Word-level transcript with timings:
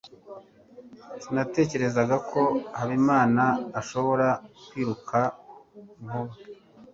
Sinatekerezaga 1.21 2.15
ko 2.29 2.41
Habimana 2.77 3.43
ashobora 3.79 4.27
kwiruka 4.67 5.19
vuba. 6.05 6.33